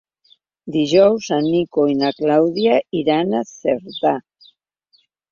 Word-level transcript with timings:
Dijous 0.75 1.25
en 1.35 1.43
Nico 1.55 1.83
i 1.91 1.97
na 1.99 2.09
Clàudia 2.19 2.77
iran 3.01 3.35
a 3.41 3.43
Cerdà. 3.51 4.15